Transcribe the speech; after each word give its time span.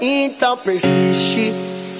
Então 0.00 0.56
persiste, 0.56 1.52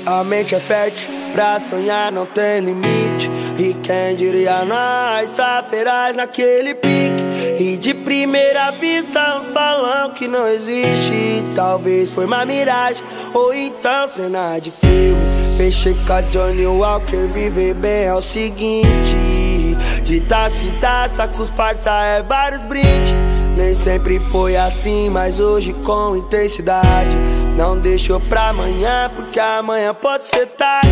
a 0.06 0.22
mente 0.24 0.54
é 0.54 0.60
fértil, 0.60 1.08
pra 1.32 1.60
sonhar 1.60 2.12
não 2.12 2.26
tem 2.26 2.60
limite. 2.60 3.30
E 3.58 3.72
quem 3.74 4.16
diria 4.16 4.64
nós, 4.64 5.30
feraz 5.70 6.16
naquele 6.16 6.74
pique. 6.74 7.24
E 7.58 7.76
de 7.76 7.94
primeira 7.94 8.72
vista 8.72 9.38
uns 9.38 9.48
falam 9.48 10.10
que 10.10 10.26
não 10.26 10.46
existe. 10.48 11.44
Talvez 11.54 12.12
foi 12.12 12.24
uma 12.24 12.44
miragem, 12.44 13.02
ou 13.32 13.54
então 13.54 14.08
cena 14.08 14.58
de 14.58 14.70
filme. 14.70 15.34
Fechei 15.56 15.94
com 16.06 16.12
a 16.12 16.20
Johnny 16.20 16.66
Walker, 16.66 17.28
viver 17.32 17.74
bem 17.74 18.04
é 18.04 18.14
o 18.14 18.20
seguinte. 18.20 19.16
De 20.02 20.20
taça 20.20 20.64
em 20.64 20.80
taça, 20.80 21.28
com 21.28 21.42
os 21.42 21.50
parça 21.50 21.90
é 21.90 22.22
vários 22.22 22.64
brindes. 22.64 23.14
Nem 23.56 23.74
sempre 23.74 24.18
foi 24.32 24.56
assim, 24.56 25.08
mas 25.08 25.38
hoje 25.38 25.72
com 25.84 26.16
intensidade. 26.16 27.16
Deixou 27.94 28.18
pra 28.18 28.48
amanhã, 28.48 29.08
porque 29.14 29.38
amanhã 29.38 29.94
pode 29.94 30.26
ser 30.26 30.48
tarde. 30.48 30.90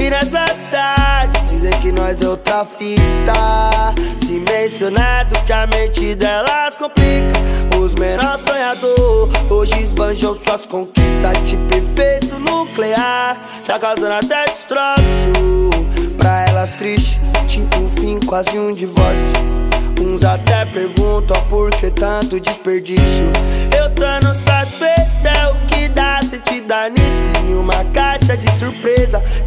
E 0.00 0.08
nessa 0.08 0.46
cidade, 0.54 1.38
dizem 1.50 1.70
que 1.82 1.92
nós 1.92 2.22
é 2.22 2.28
outra 2.28 2.64
fita. 2.64 3.92
Se 4.24 4.42
mencionado 4.50 5.38
que 5.44 5.52
a 5.52 5.66
mente 5.66 6.14
delas 6.14 6.78
complica. 6.78 7.30
Os 7.76 7.94
menores 7.96 8.40
sonhador, 8.40 9.28
hoje 9.50 9.82
esbanjam 9.82 10.34
suas 10.34 10.64
conquistas. 10.64 11.36
Tipo 11.44 11.76
efeito 11.76 12.40
nuclear, 12.40 13.36
já 13.66 13.78
causando 13.78 14.14
até 14.14 14.46
destroço. 14.46 15.68
Pra 16.16 16.46
elas 16.48 16.76
triste, 16.76 17.20
tipo 17.46 17.80
um 17.80 17.90
fim, 17.90 18.18
quase 18.24 18.58
um 18.58 18.70
divórcio. 18.70 19.68
Uns 20.00 20.24
até 20.24 20.64
perguntam 20.64 21.38
por 21.50 21.68
que 21.70 21.90
tanto 21.90 22.40
desperdício. 22.40 23.30
Eu 23.76 23.90
tô 23.94 24.26
no 24.26 24.34
satisfeito, 24.34 25.26
é 25.26 25.44
o 25.50 25.66
que 25.66 25.87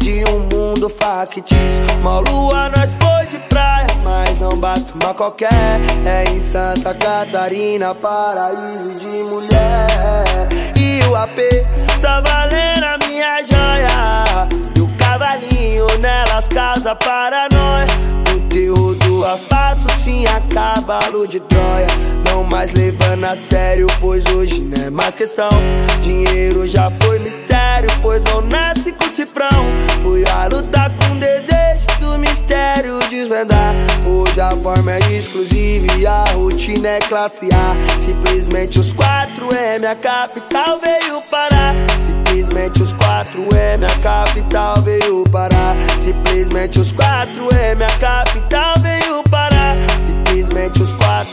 de 0.02 0.24
um 0.28 0.40
mundo 0.52 0.88
factício. 0.88 1.80
Uma 2.00 2.18
lua 2.18 2.68
nós 2.76 2.96
foi 3.00 3.24
de 3.24 3.38
praia, 3.48 3.86
mas 4.02 4.38
não 4.40 4.50
bato 4.58 4.94
uma 5.00 5.14
qualquer. 5.14 5.80
É 6.04 6.24
em 6.28 6.40
Santa 6.40 6.92
Catarina, 6.94 7.94
paraíso 7.94 8.98
de 8.98 9.22
mulher. 9.22 10.48
E 10.76 11.04
o 11.08 11.14
AP 11.14 11.38
tá 12.00 12.20
valendo 12.20 12.84
a 12.84 12.98
minha 13.06 13.42
joia. 13.44 14.48
E 14.76 14.80
o 14.80 14.98
cavalinho 14.98 15.86
nelas 16.00 16.48
causa 16.48 16.96
paranoia. 16.96 17.86
O 18.34 18.40
terror 18.48 18.96
do 18.96 19.24
asfalto 19.24 19.82
sim 20.00 20.24
a 20.26 20.40
cavalo 20.52 21.26
de 21.26 21.38
Troia 21.40 21.86
Não 22.28 22.44
mais 22.44 22.72
levando 22.72 23.24
a 23.24 23.36
sério, 23.36 23.86
pois 24.00 24.24
hoje 24.26 24.60
não 24.60 24.86
é 24.86 24.90
mais 24.90 25.14
questão 25.14 25.50
Dinheiro 26.00 26.64
já 26.64 26.88
foi 27.02 27.18
mistério, 27.82 27.88
pois 28.00 28.22
não 28.30 28.40
nasce 28.42 28.92
com 28.92 29.08
cifrão. 29.08 29.48
Fui 30.00 30.24
a 30.30 30.44
lutar 30.46 30.90
com 30.96 31.18
desejo 31.18 31.86
do 32.00 32.18
mistério 32.18 32.98
desvendar. 33.10 33.74
Hoje 34.06 34.40
a 34.40 34.50
forma 34.62 34.92
é 34.92 34.98
exclusiva 35.12 35.86
e 35.98 36.06
a 36.06 36.24
rotina 36.34 36.88
é 36.88 36.98
classe 37.00 37.48
A. 37.52 38.00
Simplesmente 38.00 38.80
os 38.80 38.94
4M, 38.94 39.84
a 39.90 39.94
capital 39.94 40.80
veio 40.80 41.20
parar. 41.30 41.74
Simplesmente 42.00 42.82
os 42.82 42.94
4M, 42.94 43.84
a 43.84 44.02
capital 44.02 44.74
veio 44.82 45.24
parar. 45.30 45.74
Simplesmente 46.00 46.80
os 46.80 46.92
4M, 46.92 47.82
a 47.82 47.98
capital 47.98 48.71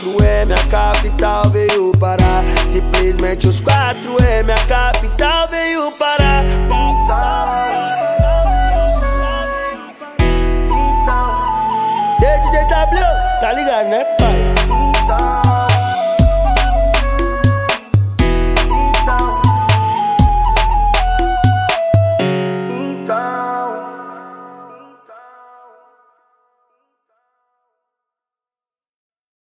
4 0.00 0.16
é 0.24 0.44
minha 0.46 0.56
capital, 0.70 1.42
veio 1.50 1.92
parar. 2.00 2.42
Simplesmente 2.68 3.48
os 3.48 3.60
4 3.60 4.16
é 4.24 4.42
minha 4.42 4.56
capital, 4.66 5.46
veio 5.48 5.92
parar. 5.92 6.42
Então, 6.42 7.10
Ei, 12.22 12.40
DJ 12.40 12.64
W, 12.68 13.04
tá 13.40 13.52
ligado, 13.52 13.88
né? 13.88 14.19